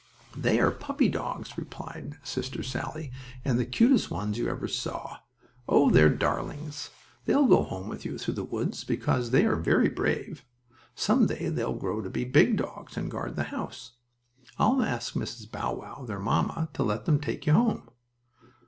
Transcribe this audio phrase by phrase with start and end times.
[0.35, 3.11] "They are puppy dogs," replied Sister Sallie,
[3.45, 5.17] "and the cutest ones you ever saw!
[5.69, 6.89] Oh, they are darlings!
[7.25, 10.43] They'll go home with you through the woods, because they are very brave.
[10.95, 13.91] Some day they will grow to be big dogs, and guard the house.
[14.57, 15.51] I'll ask Mrs.
[15.51, 17.87] Bow Wow, their mamma, to let them take you home."